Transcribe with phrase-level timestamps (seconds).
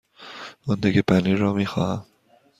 [0.69, 2.05] آن تکه پنیر را می خواهم.